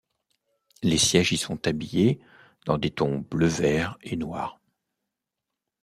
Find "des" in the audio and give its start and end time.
2.79-2.89